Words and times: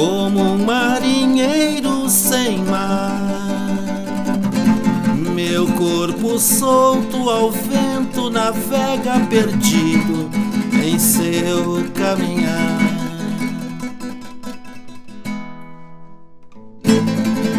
Como 0.00 0.40
um 0.40 0.64
marinheiro 0.64 2.08
sem 2.08 2.64
mar. 2.64 3.20
Meu 5.34 5.66
corpo 5.72 6.38
solto 6.38 7.28
ao 7.28 7.50
vento 7.50 8.30
navega 8.30 9.20
perdido 9.28 10.30
em 10.82 10.98
seu 10.98 11.84
caminhar. 11.94 12.80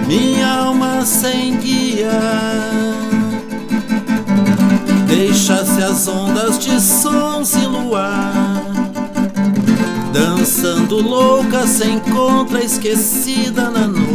Minha 0.07 0.65
alma 0.65 1.05
sem 1.05 1.55
guia 1.57 2.19
Deixa-se 5.07 5.81
as 5.81 6.07
ondas 6.07 6.59
de 6.59 6.81
sons 6.81 7.53
e 7.53 7.65
luar 7.65 8.60
Dançando 10.13 11.01
louca 11.01 11.65
se 11.65 11.87
encontra 11.87 12.61
esquecida 12.63 13.69
na 13.69 13.87
noite 13.87 14.10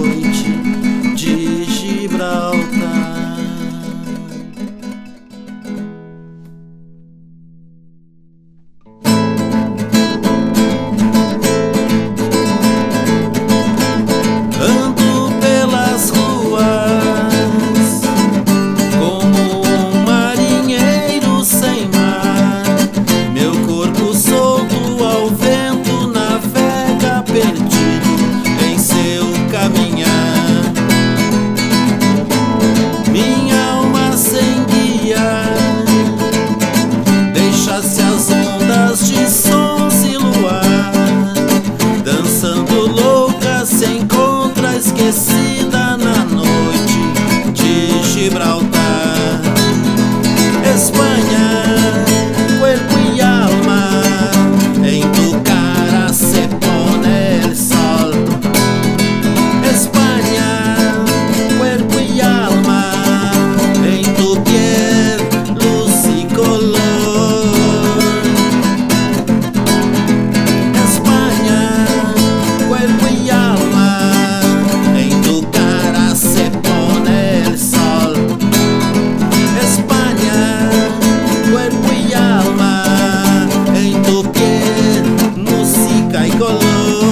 amor. 86.66 87.05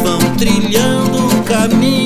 vão 0.00 0.18
trilhando 0.36 1.26
o 1.26 1.42
caminho. 1.42 2.05